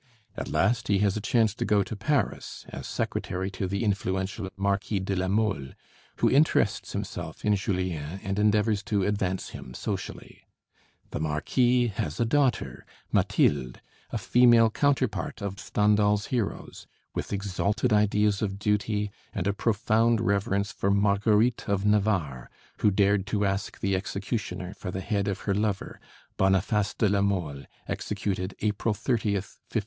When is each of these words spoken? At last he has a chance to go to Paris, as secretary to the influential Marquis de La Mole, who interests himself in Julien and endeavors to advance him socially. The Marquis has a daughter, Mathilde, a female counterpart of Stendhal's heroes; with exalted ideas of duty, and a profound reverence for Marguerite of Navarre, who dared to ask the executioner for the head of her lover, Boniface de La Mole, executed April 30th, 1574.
At 0.35 0.47
last 0.49 0.87
he 0.87 0.97
has 1.05 1.15
a 1.15 1.21
chance 1.21 1.53
to 1.53 1.63
go 1.63 1.83
to 1.83 1.95
Paris, 1.95 2.65
as 2.69 2.87
secretary 2.87 3.51
to 3.51 3.67
the 3.67 3.83
influential 3.83 4.49
Marquis 4.57 4.99
de 4.99 5.15
La 5.15 5.27
Mole, 5.27 5.73
who 6.15 6.27
interests 6.27 6.93
himself 6.93 7.45
in 7.45 7.55
Julien 7.55 8.19
and 8.23 8.39
endeavors 8.39 8.81
to 8.85 9.03
advance 9.03 9.49
him 9.49 9.75
socially. 9.75 10.47
The 11.11 11.19
Marquis 11.19 11.89
has 11.89 12.19
a 12.19 12.25
daughter, 12.25 12.83
Mathilde, 13.11 13.79
a 14.09 14.17
female 14.17 14.71
counterpart 14.71 15.39
of 15.39 15.59
Stendhal's 15.59 16.25
heroes; 16.33 16.87
with 17.13 17.31
exalted 17.31 17.93
ideas 17.93 18.41
of 18.41 18.57
duty, 18.57 19.11
and 19.35 19.45
a 19.45 19.53
profound 19.53 20.19
reverence 20.19 20.71
for 20.71 20.89
Marguerite 20.89 21.69
of 21.69 21.85
Navarre, 21.85 22.49
who 22.77 22.89
dared 22.89 23.27
to 23.27 23.45
ask 23.45 23.79
the 23.79 23.95
executioner 23.95 24.73
for 24.73 24.89
the 24.89 25.01
head 25.01 25.27
of 25.27 25.41
her 25.41 25.53
lover, 25.53 25.99
Boniface 26.37 26.95
de 26.95 27.07
La 27.07 27.21
Mole, 27.21 27.65
executed 27.87 28.55
April 28.61 28.95
30th, 28.95 29.61
1574. 29.69 29.79